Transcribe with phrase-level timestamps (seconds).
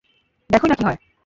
[0.49, 0.97] দেখোই না কী হয়!